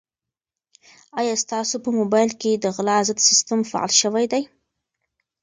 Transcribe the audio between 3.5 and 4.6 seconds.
فعال شوی دی؟